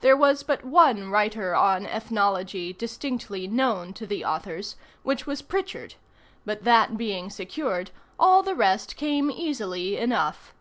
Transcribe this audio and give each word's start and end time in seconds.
There 0.00 0.16
was 0.16 0.42
but 0.42 0.64
one 0.64 1.08
writer 1.12 1.54
on 1.54 1.86
ethnology 1.86 2.72
distinctly 2.72 3.46
known 3.46 3.92
to 3.92 4.08
the 4.08 4.24
authors, 4.24 4.74
which 5.04 5.24
was 5.24 5.40
Prichard; 5.40 5.94
but 6.44 6.64
that 6.64 6.96
being 6.96 7.30
secured, 7.30 7.92
all 8.18 8.42
the 8.42 8.56
rest 8.56 8.96
came 8.96 9.30
easily 9.30 9.96
enough. 9.98 10.52